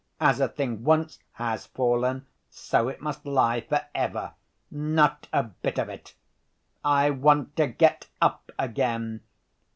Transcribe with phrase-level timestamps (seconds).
[0.19, 4.33] As a thing once has fallen, so it must lie for ever.
[4.71, 6.15] Not a bit of it!
[6.83, 9.21] I want to get up again.